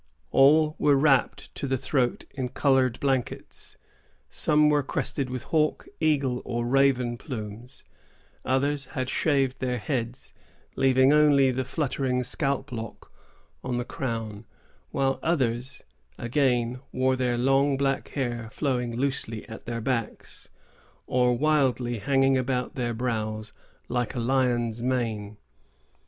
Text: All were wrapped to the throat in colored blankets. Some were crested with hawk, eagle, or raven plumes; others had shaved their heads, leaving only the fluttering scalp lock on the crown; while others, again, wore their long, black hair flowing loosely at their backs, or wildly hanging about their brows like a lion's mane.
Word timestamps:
All 0.31 0.75
were 0.79 0.95
wrapped 0.95 1.53
to 1.53 1.67
the 1.67 1.77
throat 1.77 2.23
in 2.33 2.49
colored 2.49 2.99
blankets. 2.99 3.77
Some 4.31 4.67
were 4.67 4.81
crested 4.81 5.29
with 5.29 5.43
hawk, 5.43 5.87
eagle, 5.99 6.41
or 6.43 6.65
raven 6.65 7.19
plumes; 7.19 7.83
others 8.43 8.87
had 8.97 9.11
shaved 9.11 9.59
their 9.59 9.77
heads, 9.77 10.33
leaving 10.75 11.13
only 11.13 11.51
the 11.51 11.63
fluttering 11.63 12.23
scalp 12.23 12.71
lock 12.71 13.11
on 13.63 13.77
the 13.77 13.85
crown; 13.85 14.45
while 14.89 15.19
others, 15.21 15.83
again, 16.17 16.79
wore 16.91 17.15
their 17.15 17.37
long, 17.37 17.77
black 17.77 18.07
hair 18.07 18.49
flowing 18.51 18.95
loosely 18.95 19.47
at 19.47 19.65
their 19.67 19.81
backs, 19.81 20.49
or 21.05 21.37
wildly 21.37 21.99
hanging 21.99 22.39
about 22.39 22.73
their 22.73 22.95
brows 22.95 23.53
like 23.87 24.15
a 24.15 24.19
lion's 24.19 24.81
mane. 24.81 25.37